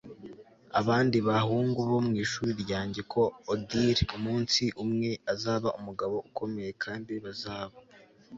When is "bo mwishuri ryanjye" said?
1.89-3.01